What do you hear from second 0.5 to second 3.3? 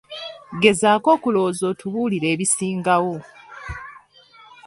Gezaako okulowooza otubuulire ebisingawo.